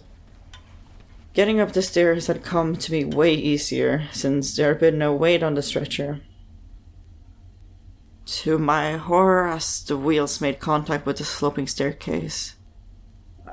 Getting 1.35 1.61
up 1.61 1.73
the 1.73 1.83
stairs 1.83 2.27
had 2.27 2.43
come 2.43 2.77
to 2.77 2.93
me 2.93 3.05
way 3.05 3.35
easier 3.35 4.09
since 4.13 4.57
there 4.57 4.69
had 4.69 4.81
been 4.81 4.99
no 4.99 5.15
weight 5.15 5.43
on 5.43 5.55
the 5.55 5.63
stretcher. 5.63 6.21
To 8.27 8.59
my 8.59 8.97
horror, 8.97 9.49
as 9.49 9.85
the 9.85 9.97
wheels 9.97 10.41
made 10.41 10.59
contact 10.59 11.07
with 11.07 11.19
the 11.19 11.25
sloping 11.25 11.67
staircase, 11.67 12.57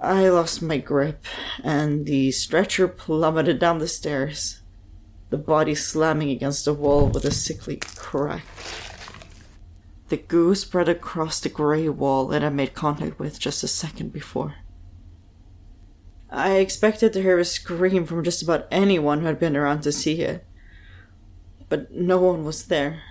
I 0.02 0.28
lost 0.30 0.62
my 0.62 0.78
grip 0.78 1.24
and 1.64 2.06
the 2.06 2.32
stretcher 2.32 2.88
plummeted 2.88 3.60
down 3.60 3.78
the 3.78 3.88
stairs, 3.88 4.62
the 5.30 5.38
body 5.38 5.76
slamming 5.76 6.30
against 6.30 6.66
the 6.66 6.74
wall 6.74 7.08
with 7.08 7.24
a 7.26 7.32
sickly 7.32 7.78
crack. 7.78 8.46
The 10.10 10.18
goo 10.18 10.56
spread 10.56 10.90
across 10.90 11.40
the 11.40 11.50
grey 11.50 11.90
wall 11.90 12.32
it 12.32 12.42
had 12.42 12.54
made 12.54 12.74
contact 12.74 13.18
with 13.18 13.40
just 13.40 13.64
a 13.64 13.68
second 13.68 14.12
before. 14.12 14.56
I 16.36 16.58
expected 16.58 17.14
to 17.14 17.22
hear 17.22 17.40
a 17.40 17.46
scream 17.46 18.06
from 18.06 18.22
just 18.22 18.44
about 18.44 18.68
anyone 18.70 19.22
who 19.22 19.26
had 19.26 19.40
been 19.40 19.56
around 19.56 19.84
to 19.84 19.92
see 19.94 20.20
it, 20.22 20.44
but 21.70 21.94
no 21.94 22.20
one 22.20 22.44
was 22.44 22.66
there. 22.66 23.04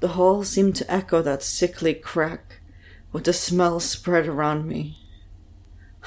The 0.00 0.08
hall 0.08 0.44
seemed 0.44 0.76
to 0.76 0.92
echo 0.92 1.22
that 1.22 1.42
sickly 1.42 1.94
crack, 1.94 2.60
with 3.12 3.24
the 3.24 3.32
smell 3.32 3.80
spread 3.80 4.26
around 4.26 4.66
me. 4.66 4.98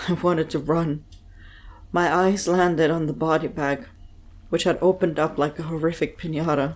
I 0.07 0.13
wanted 0.13 0.51
to 0.51 0.59
run. 0.59 1.05
My 1.91 2.13
eyes 2.13 2.47
landed 2.47 2.91
on 2.91 3.07
the 3.07 3.13
body 3.13 3.47
bag, 3.47 3.87
which 4.49 4.63
had 4.63 4.77
opened 4.81 5.17
up 5.17 5.39
like 5.39 5.57
a 5.57 5.63
horrific 5.63 6.19
pinata. 6.19 6.75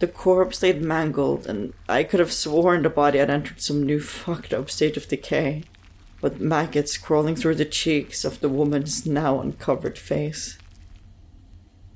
The 0.00 0.08
corpse 0.08 0.64
laid 0.64 0.82
mangled, 0.82 1.46
and 1.46 1.74
I 1.88 2.02
could 2.02 2.18
have 2.18 2.32
sworn 2.32 2.82
the 2.82 2.90
body 2.90 3.20
had 3.20 3.30
entered 3.30 3.60
some 3.60 3.84
new 3.84 4.00
fucked 4.00 4.52
up 4.52 4.68
stage 4.68 4.96
of 4.96 5.06
decay, 5.06 5.62
with 6.20 6.40
maggots 6.40 6.96
crawling 6.96 7.36
through 7.36 7.54
the 7.54 7.64
cheeks 7.64 8.24
of 8.24 8.40
the 8.40 8.48
woman's 8.48 9.06
now 9.06 9.40
uncovered 9.40 9.98
face. 9.98 10.58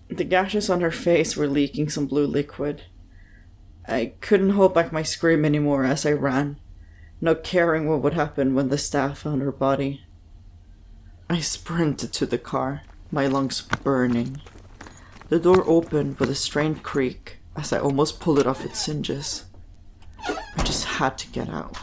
The 0.09 0.25
gashes 0.25 0.69
on 0.69 0.81
her 0.81 0.91
face 0.91 1.37
were 1.37 1.47
leaking 1.47 1.89
some 1.89 2.07
blue 2.07 2.27
liquid. 2.27 2.83
I 3.87 4.13
couldn't 4.21 4.51
hold 4.51 4.75
back 4.75 4.93
my 4.93 5.03
scream 5.03 5.45
anymore 5.45 5.85
as 5.85 6.05
I 6.05 6.13
ran, 6.13 6.59
not 7.21 7.45
caring 7.45 7.89
what 7.89 8.03
would 8.03 8.15
happen 8.15 8.55
when 8.55 8.69
the 8.69 8.79
staff 8.79 9.19
found 9.19 9.43
her 9.43 9.53
body. 9.53 10.05
I 11.29 11.41
sprinted 11.41 12.13
to 12.15 12.27
the 12.27 12.39
car, 12.39 12.83
my 13.13 13.27
lungs 13.27 13.63
burning. 13.63 14.41
The 15.29 15.39
door 15.39 15.63
opened 15.67 16.19
with 16.19 16.29
a 16.29 16.35
strained 16.35 16.83
creak 16.83 17.39
as 17.57 17.73
I 17.73 17.79
almost 17.79 18.19
pulled 18.19 18.41
it 18.41 18.47
off 18.47 18.65
its 18.65 18.85
hinges. 18.85 19.45
I 20.27 20.63
just 20.65 20.85
had 20.85 21.17
to 21.19 21.29
get 21.29 21.49
out. 21.49 21.79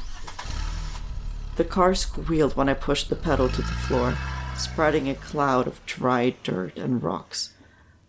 The 1.57 1.65
car 1.65 1.95
squealed 1.95 2.55
when 2.55 2.69
I 2.69 2.75
pushed 2.75 3.09
the 3.09 3.15
pedal 3.15 3.49
to 3.49 3.61
the 3.63 3.67
floor, 3.67 4.15
spreading 4.55 5.09
a 5.09 5.15
cloud 5.15 5.65
of 5.65 5.83
dry 5.87 6.35
dirt 6.43 6.77
and 6.77 7.01
rocks, 7.01 7.55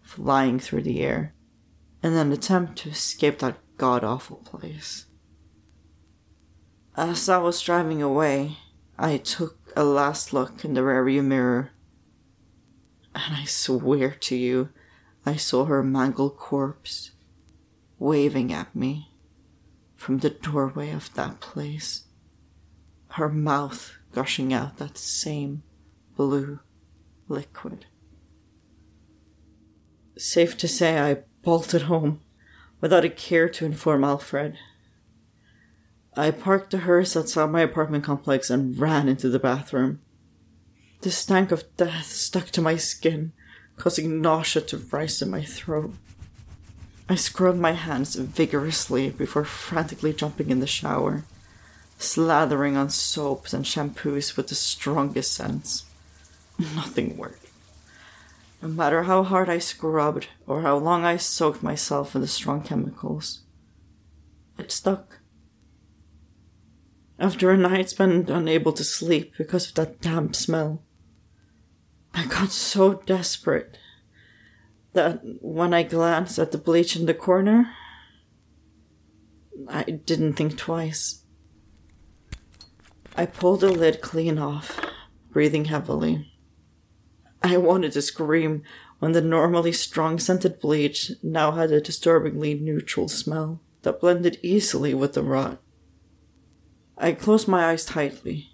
flying 0.02 0.60
through 0.60 0.82
the 0.82 1.00
air 1.00 1.32
in 2.02 2.12
an 2.12 2.30
attempt 2.30 2.76
to 2.78 2.90
escape 2.90 3.38
that 3.38 3.58
god 3.78 4.04
awful 4.04 4.36
place. 4.36 5.06
As 6.94 7.26
I 7.30 7.38
was 7.38 7.62
driving 7.62 8.02
away, 8.02 8.58
I 8.98 9.16
took 9.16 9.72
a 9.74 9.82
last 9.82 10.34
look 10.34 10.62
in 10.62 10.74
the 10.74 10.82
rearview 10.82 11.24
mirror, 11.24 11.70
and 13.14 13.34
I 13.34 13.44
swear 13.44 14.10
to 14.10 14.36
you, 14.36 14.68
I 15.24 15.36
saw 15.36 15.64
her 15.64 15.82
mangled 15.82 16.36
corpse 16.36 17.12
waving 17.98 18.52
at 18.52 18.76
me 18.76 19.12
from 19.96 20.18
the 20.18 20.30
doorway 20.30 20.90
of 20.90 21.14
that 21.14 21.40
place, 21.40 22.04
her 23.12 23.28
mouth 23.28 23.92
gushing 24.12 24.52
out 24.52 24.78
that 24.78 24.98
same 24.98 25.62
blue 26.16 26.60
liquid. 27.28 27.86
Safe 30.16 30.56
to 30.58 30.68
say, 30.68 30.98
I 30.98 31.22
bolted 31.42 31.82
home 31.82 32.20
without 32.80 33.04
a 33.04 33.10
care 33.10 33.48
to 33.48 33.64
inform 33.64 34.04
Alfred. 34.04 34.56
I 36.16 36.30
parked 36.32 36.70
the 36.70 36.78
hearse 36.78 37.16
outside 37.16 37.50
my 37.50 37.60
apartment 37.60 38.04
complex 38.04 38.50
and 38.50 38.76
ran 38.78 39.08
into 39.08 39.28
the 39.28 39.38
bathroom. 39.38 40.00
The 41.02 41.10
stank 41.12 41.52
of 41.52 41.64
death 41.76 42.06
stuck 42.06 42.46
to 42.46 42.60
my 42.60 42.76
skin, 42.76 43.32
causing 43.76 44.20
nausea 44.20 44.62
to 44.62 44.78
rise 44.78 45.22
in 45.22 45.30
my 45.30 45.44
throat. 45.44 45.94
I 47.08 47.14
scrubbed 47.14 47.60
my 47.60 47.72
hands 47.72 48.16
vigorously 48.16 49.10
before 49.10 49.44
frantically 49.44 50.12
jumping 50.12 50.50
in 50.50 50.58
the 50.58 50.66
shower, 50.66 51.22
slathering 51.98 52.76
on 52.76 52.90
soaps 52.90 53.52
and 53.52 53.64
shampoos 53.64 54.36
with 54.36 54.48
the 54.48 54.54
strongest 54.54 55.32
scents. 55.32 55.84
Nothing 56.58 57.16
worked. 57.16 57.46
No 58.62 58.68
matter 58.68 59.04
how 59.04 59.22
hard 59.22 59.48
I 59.48 59.58
scrubbed 59.58 60.28
or 60.46 60.62
how 60.62 60.76
long 60.76 61.04
I 61.04 61.16
soaked 61.16 61.62
myself 61.62 62.14
in 62.14 62.20
the 62.20 62.26
strong 62.26 62.62
chemicals, 62.62 63.40
it 64.58 64.72
stuck. 64.72 65.20
After 67.18 67.50
a 67.50 67.56
night 67.56 67.90
spent 67.90 68.30
unable 68.30 68.72
to 68.72 68.84
sleep 68.84 69.34
because 69.36 69.68
of 69.68 69.74
that 69.74 70.00
damp 70.00 70.34
smell, 70.34 70.82
I 72.14 72.26
got 72.26 72.50
so 72.50 72.94
desperate 72.94 73.76
that 74.92 75.20
when 75.40 75.74
I 75.74 75.82
glanced 75.82 76.38
at 76.38 76.52
the 76.52 76.58
bleach 76.58 76.96
in 76.96 77.06
the 77.06 77.14
corner, 77.14 77.70
I 79.68 79.82
didn't 79.84 80.34
think 80.34 80.56
twice. 80.56 81.22
I 83.18 83.26
pulled 83.26 83.62
the 83.62 83.72
lid 83.72 84.00
clean 84.00 84.38
off, 84.38 84.80
breathing 85.32 85.64
heavily. 85.64 86.30
I 87.42 87.56
wanted 87.56 87.90
to 87.94 88.02
scream 88.02 88.62
when 89.00 89.10
the 89.10 89.20
normally 89.20 89.72
strong 89.72 90.20
scented 90.20 90.60
bleach 90.60 91.10
now 91.20 91.50
had 91.50 91.72
a 91.72 91.80
disturbingly 91.80 92.54
neutral 92.54 93.08
smell 93.08 93.60
that 93.82 93.98
blended 93.98 94.38
easily 94.40 94.94
with 94.94 95.14
the 95.14 95.24
rot. 95.24 95.60
I 96.96 97.10
closed 97.10 97.48
my 97.48 97.70
eyes 97.70 97.84
tightly, 97.84 98.50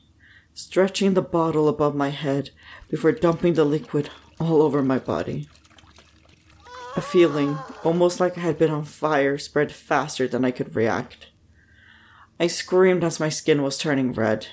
stretching 0.55 1.13
the 1.13 1.21
bottle 1.21 1.69
above 1.69 1.95
my 1.95 2.09
head 2.09 2.49
before 2.89 3.13
dumping 3.13 3.53
the 3.53 3.67
liquid 3.67 4.09
all 4.41 4.63
over 4.63 4.83
my 4.83 4.99
body. 4.99 5.47
A 6.97 7.03
feeling, 7.03 7.59
almost 7.85 8.19
like 8.19 8.39
I 8.39 8.41
had 8.41 8.59
been 8.59 8.71
on 8.71 8.87
fire, 8.87 9.37
spread 9.37 9.73
faster 9.73 10.27
than 10.27 10.43
I 10.43 10.53
could 10.53 10.75
react. 10.75 11.27
I 12.39 12.49
screamed 12.49 13.05
as 13.05 13.21
my 13.21 13.29
skin 13.29 13.63
was 13.63 13.79
turning 13.79 14.13
red. 14.13 14.49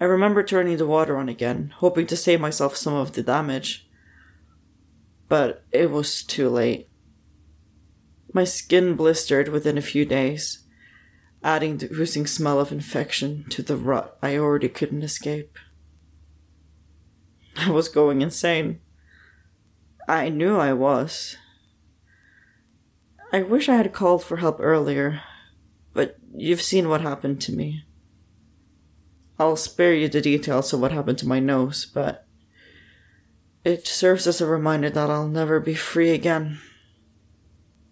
I 0.00 0.04
remember 0.04 0.42
turning 0.42 0.78
the 0.78 0.86
water 0.86 1.16
on 1.16 1.28
again, 1.28 1.72
hoping 1.76 2.06
to 2.08 2.16
save 2.16 2.40
myself 2.40 2.76
some 2.76 2.94
of 2.94 3.12
the 3.12 3.22
damage. 3.22 3.88
But 5.28 5.64
it 5.70 5.90
was 5.90 6.22
too 6.22 6.48
late. 6.48 6.88
My 8.32 8.44
skin 8.44 8.96
blistered 8.96 9.48
within 9.48 9.76
a 9.76 9.82
few 9.82 10.04
days, 10.04 10.64
adding 11.44 11.76
the 11.76 11.92
oozing 11.92 12.26
smell 12.26 12.58
of 12.58 12.72
infection 12.72 13.44
to 13.50 13.62
the 13.62 13.76
rot 13.76 14.16
I 14.22 14.36
already 14.36 14.68
couldn't 14.68 15.02
escape. 15.02 15.58
I 17.56 17.70
was 17.70 17.88
going 17.88 18.22
insane. 18.22 18.80
I 20.08 20.30
knew 20.30 20.56
I 20.56 20.72
was. 20.72 21.36
I 23.32 23.42
wish 23.42 23.68
I 23.68 23.76
had 23.76 23.92
called 23.92 24.24
for 24.24 24.38
help 24.38 24.56
earlier, 24.60 25.22
but 25.92 26.18
you've 26.34 26.62
seen 26.62 26.88
what 26.88 27.00
happened 27.00 27.40
to 27.42 27.52
me. 27.52 27.84
I'll 29.38 29.56
spare 29.56 29.94
you 29.94 30.08
the 30.08 30.20
details 30.20 30.72
of 30.72 30.80
what 30.80 30.92
happened 30.92 31.18
to 31.18 31.28
my 31.28 31.40
nose, 31.40 31.86
but 31.86 32.26
it 33.64 33.86
serves 33.86 34.26
as 34.26 34.40
a 34.40 34.46
reminder 34.46 34.90
that 34.90 35.10
I'll 35.10 35.28
never 35.28 35.60
be 35.60 35.74
free 35.74 36.10
again. 36.10 36.60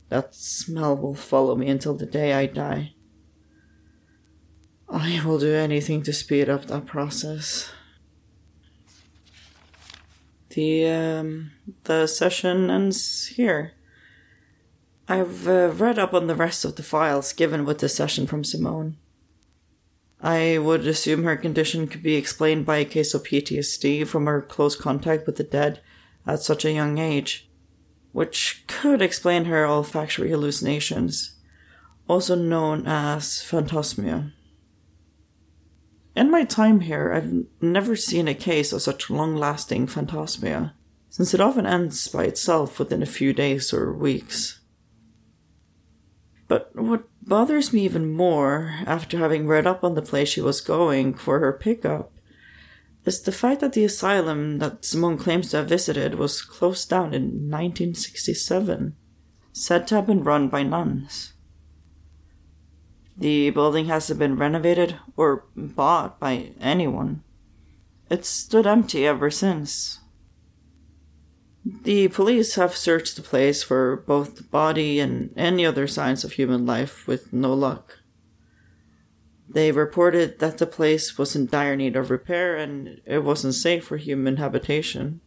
That 0.08 0.34
smell 0.34 0.96
will 0.96 1.14
follow 1.14 1.54
me 1.54 1.68
until 1.68 1.94
the 1.94 2.06
day 2.06 2.32
I 2.32 2.46
die. 2.46 2.94
I 4.88 5.22
will 5.24 5.38
do 5.38 5.54
anything 5.54 6.02
to 6.02 6.12
speed 6.12 6.48
up 6.48 6.66
that 6.66 6.86
process. 6.86 7.70
The 10.50 10.86
um, 10.88 11.52
the 11.84 12.08
session 12.08 12.70
ends 12.70 13.26
here. 13.26 13.74
I've 15.10 15.48
uh, 15.48 15.70
read 15.70 15.98
up 15.98 16.14
on 16.14 16.28
the 16.28 16.36
rest 16.36 16.64
of 16.64 16.76
the 16.76 16.84
files 16.84 17.32
given 17.32 17.64
with 17.64 17.80
this 17.80 17.96
session 17.96 18.28
from 18.28 18.44
Simone. 18.44 18.96
I 20.20 20.58
would 20.58 20.86
assume 20.86 21.24
her 21.24 21.36
condition 21.36 21.88
could 21.88 22.04
be 22.04 22.14
explained 22.14 22.64
by 22.64 22.76
a 22.76 22.84
case 22.84 23.12
of 23.12 23.24
PTSD 23.24 24.06
from 24.06 24.26
her 24.26 24.40
close 24.40 24.76
contact 24.76 25.26
with 25.26 25.34
the 25.34 25.42
dead 25.42 25.80
at 26.28 26.44
such 26.44 26.64
a 26.64 26.70
young 26.70 26.98
age, 26.98 27.50
which 28.12 28.62
could 28.68 29.02
explain 29.02 29.46
her 29.46 29.66
olfactory 29.66 30.30
hallucinations, 30.30 31.34
also 32.06 32.36
known 32.36 32.86
as 32.86 33.42
phantosmia. 33.42 34.30
In 36.14 36.30
my 36.30 36.44
time 36.44 36.82
here, 36.82 37.12
I've 37.12 37.46
never 37.60 37.96
seen 37.96 38.28
a 38.28 38.34
case 38.34 38.72
of 38.72 38.82
such 38.82 39.10
long 39.10 39.34
lasting 39.34 39.88
phantosmia, 39.88 40.74
since 41.08 41.34
it 41.34 41.40
often 41.40 41.66
ends 41.66 42.06
by 42.06 42.26
itself 42.26 42.78
within 42.78 43.02
a 43.02 43.06
few 43.06 43.32
days 43.32 43.72
or 43.72 43.92
weeks. 43.92 44.59
But 46.50 46.74
what 46.74 47.04
bothers 47.22 47.72
me 47.72 47.84
even 47.84 48.10
more, 48.10 48.74
after 48.84 49.18
having 49.18 49.46
read 49.46 49.68
up 49.68 49.84
on 49.84 49.94
the 49.94 50.02
place 50.02 50.30
she 50.30 50.40
was 50.40 50.60
going 50.60 51.14
for 51.14 51.38
her 51.38 51.52
pickup, 51.52 52.12
is 53.04 53.22
the 53.22 53.30
fact 53.30 53.60
that 53.60 53.72
the 53.72 53.84
asylum 53.84 54.58
that 54.58 54.84
Simone 54.84 55.16
claims 55.16 55.50
to 55.50 55.58
have 55.58 55.68
visited 55.68 56.16
was 56.16 56.42
closed 56.42 56.90
down 56.90 57.14
in 57.14 57.48
1967, 57.48 58.96
said 59.52 59.86
to 59.86 59.94
have 59.94 60.08
been 60.08 60.24
run 60.24 60.48
by 60.48 60.64
nuns. 60.64 61.34
The 63.16 63.50
building 63.50 63.84
hasn't 63.86 64.18
been 64.18 64.34
renovated 64.34 64.96
or 65.16 65.44
bought 65.54 66.18
by 66.18 66.50
anyone. 66.60 67.22
It's 68.10 68.28
stood 68.28 68.66
empty 68.66 69.06
ever 69.06 69.30
since. 69.30 69.99
The 71.64 72.08
police 72.08 72.54
have 72.54 72.76
searched 72.76 73.16
the 73.16 73.22
place 73.22 73.62
for 73.62 73.96
both 73.96 74.36
the 74.36 74.44
body 74.44 74.98
and 74.98 75.32
any 75.36 75.66
other 75.66 75.86
signs 75.86 76.24
of 76.24 76.32
human 76.32 76.64
life 76.64 77.06
with 77.06 77.32
no 77.32 77.52
luck. 77.52 77.98
They 79.48 79.72
reported 79.72 80.38
that 80.38 80.58
the 80.58 80.66
place 80.66 81.18
was 81.18 81.34
in 81.34 81.46
dire 81.46 81.76
need 81.76 81.96
of 81.96 82.10
repair 82.10 82.56
and 82.56 83.00
it 83.04 83.24
wasn't 83.24 83.54
safe 83.54 83.84
for 83.84 83.96
human 83.96 84.36
habitation. 84.36 85.20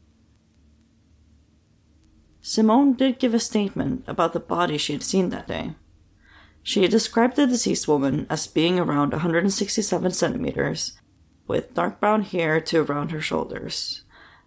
Simone 2.41 2.93
did 2.93 3.19
give 3.19 3.33
a 3.33 3.39
statement 3.39 4.03
about 4.07 4.33
the 4.33 4.39
body 4.39 4.77
she 4.77 4.93
had 4.93 5.03
seen 5.03 5.29
that 5.29 5.47
day. 5.47 5.75
She 6.61 6.87
described 6.87 7.35
the 7.35 7.45
deceased 7.45 7.87
woman 7.87 8.25
as 8.29 8.47
being 8.47 8.79
around 8.79 9.11
167 9.11 10.11
centimeters, 10.11 10.93
with 11.45 11.73
dark 11.73 11.99
brown 11.99 12.21
hair 12.21 12.61
to 12.61 12.81
around 12.81 13.11
her 13.11 13.21
shoulders, 13.21 14.02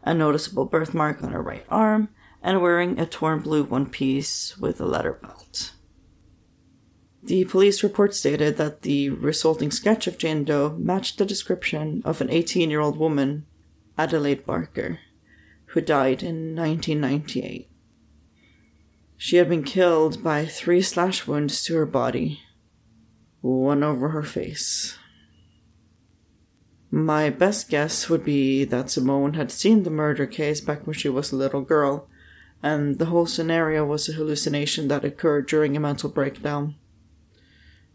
a 0.07 0.15
noticeable 0.15 0.65
birthmark 0.65 1.23
on 1.23 1.33
her 1.33 1.43
right 1.43 1.67
arm, 1.69 2.09
and 2.43 2.63
wearing 2.63 2.99
a 2.99 3.05
torn 3.05 3.41
blue 3.41 3.65
one 3.65 3.87
piece 3.87 4.57
with 4.57 4.81
a 4.81 4.87
leather 4.87 5.13
belt. 5.13 5.73
The 7.25 7.45
police 7.45 7.83
report 7.83 8.15
stated 8.15 8.57
that 8.57 8.83
the 8.83 9.11
resulting 9.11 9.73
sketch 9.73 10.07
of 10.07 10.17
Jane 10.17 10.45
Doe 10.45 10.77
matched 10.79 11.19
the 11.19 11.27
description 11.27 12.01
of 12.05 12.21
an 12.21 12.31
18 12.31 12.71
year 12.71 12.81
old 12.81 12.97
woman, 12.97 13.47
Adelaide 13.99 14.47
Barker, 14.47 15.01
who 15.67 15.81
died 15.81 16.23
in 16.23 16.55
1998. 16.55 17.69
She 19.17 19.37
had 19.37 19.49
been 19.49 19.65
killed 19.65 20.23
by 20.23 20.47
three 20.47 20.83
slash 20.83 21.27
wounds 21.27 21.65
to 21.65 21.75
her 21.75 21.87
body, 21.87 22.43
one 23.41 23.83
over 23.83 24.11
her 24.11 24.23
face. 24.23 24.97
My 26.97 27.29
best 27.29 27.69
guess 27.69 28.09
would 28.09 28.25
be 28.25 28.65
that 28.65 28.89
Simone 28.89 29.35
had 29.35 29.51
seen 29.51 29.83
the 29.83 29.91
murder 29.91 30.25
case 30.25 30.63
back 30.63 30.87
when 30.87 30.95
she 30.95 31.11
was 31.11 31.31
a 31.31 31.37
little 31.37 31.61
girl, 31.61 32.09
and 32.63 32.99
the 32.99 33.05
whole 33.05 33.27
scenario 33.27 33.85
was 33.85 34.09
a 34.09 34.15
hallucination 34.15 34.89
that 34.89 35.05
occurred 35.05 35.47
during 35.47 35.77
a 35.77 35.81
mental 35.81 36.09
breakdown. 36.09 36.75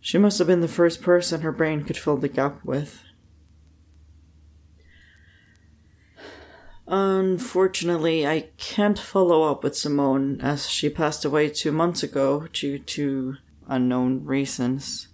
She 0.01 0.19
must 0.19 0.37
have 0.37 0.45
been 0.45 0.61
the 0.61 0.67
first 0.67 1.01
person 1.01 1.41
her 1.41 1.51
brain 1.51 1.83
could 1.83 1.97
fill 1.97 2.17
the 2.17 2.27
gap 2.27 2.63
with. 2.63 3.03
Unfortunately, 6.85 8.27
I 8.27 8.49
can't 8.57 8.99
follow 8.99 9.49
up 9.49 9.63
with 9.63 9.75
Simone 9.75 10.39
as 10.41 10.69
she 10.69 10.91
passed 10.91 11.25
away 11.25 11.49
two 11.49 11.71
months 11.71 12.03
ago 12.03 12.45
due 12.53 12.77
to 12.77 13.37
unknown 13.67 14.25
reasons. 14.25 15.07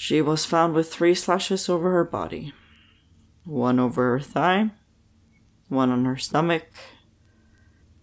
She 0.00 0.22
was 0.22 0.44
found 0.44 0.74
with 0.74 0.92
three 0.92 1.12
slashes 1.12 1.68
over 1.68 1.90
her 1.90 2.04
body 2.04 2.52
one 3.44 3.80
over 3.80 4.12
her 4.12 4.20
thigh, 4.20 4.70
one 5.68 5.90
on 5.90 6.04
her 6.04 6.16
stomach, 6.16 6.68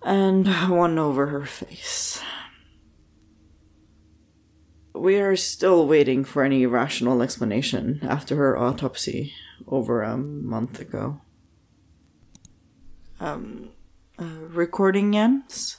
and 0.01 0.45
one 0.69 0.99
over 0.99 1.27
her 1.27 1.45
face. 1.45 2.21
We 4.93 5.19
are 5.19 5.37
still 5.37 5.87
waiting 5.87 6.25
for 6.25 6.43
any 6.43 6.65
rational 6.65 7.21
explanation 7.21 8.01
after 8.01 8.35
her 8.35 8.57
autopsy 8.57 9.31
over 9.65 10.03
a 10.03 10.17
month 10.17 10.81
ago. 10.81 11.21
Um, 13.21 13.69
uh, 14.19 14.25
recording 14.49 15.15
ends? 15.15 15.77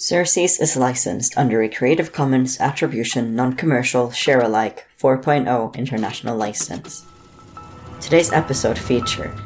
Surcease 0.00 0.58
is 0.58 0.78
licensed 0.78 1.36
under 1.36 1.60
a 1.60 1.68
Creative 1.68 2.10
Commons 2.10 2.58
Attribution 2.58 3.36
Non-Commercial 3.36 4.10
Share-alike 4.10 4.86
4.0 4.98 5.74
international 5.76 6.38
license. 6.38 7.04
Today's 8.00 8.32
episode 8.32 8.78
featured 8.78 9.38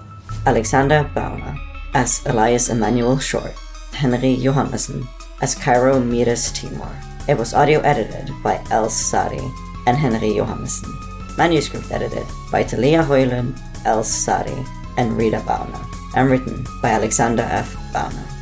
Alexander 0.47 1.11
Bauner 1.13 1.59
as 1.93 2.25
Ellias 2.25 2.69
Emanuel 2.69 3.19
Short, 3.19 3.51
Henry 3.95 4.37
Johannessen 4.37 5.05
as 5.43 5.57
Kairo 5.57 6.01
Metus 6.01 6.53
Timor. 6.53 6.95
It 7.27 7.37
was 7.37 7.53
audio 7.53 7.81
edited 7.81 8.31
by 8.45 8.59
Elz 8.71 8.95
Saari 8.95 9.43
and 9.89 9.97
Henry 9.97 10.35
Johannessen. 10.39 10.95
Manuscript 11.37 11.91
edited 11.91 12.29
by 12.53 12.63
Thalia 12.63 13.03
Højlund, 13.03 13.59
Elz 13.83 14.07
Saari, 14.07 14.65
and 14.99 15.19
Reeda 15.19 15.41
Bauner, 15.41 15.85
and 16.15 16.31
written 16.31 16.65
by 16.81 16.91
Alexander 16.91 17.43
F. 17.43 17.75
Bauner. 17.93 18.34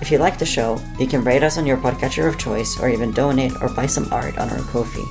If 0.00 0.10
you 0.10 0.18
like 0.18 0.38
the 0.38 0.46
show, 0.46 0.78
you 0.98 1.06
can 1.06 1.24
rate 1.24 1.42
us 1.42 1.56
on 1.56 1.66
your 1.66 1.78
podcatcher 1.78 2.28
of 2.28 2.38
choice 2.38 2.78
or 2.78 2.88
even 2.88 3.12
donate 3.12 3.52
or 3.62 3.68
buy 3.70 3.86
some 3.86 4.12
art 4.12 4.36
on 4.38 4.50
our 4.50 4.58
Ko-fi. 4.58 5.04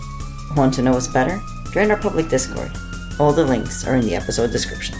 Want 0.55 0.73
to 0.75 0.81
know 0.81 0.93
us 0.93 1.07
better? 1.07 1.41
Join 1.71 1.89
our 1.91 1.97
public 1.97 2.29
Discord. 2.29 2.71
All 3.19 3.33
the 3.33 3.43
links 3.43 3.85
are 3.85 3.95
in 3.95 4.05
the 4.05 4.15
episode 4.15 4.51
description. 4.51 4.95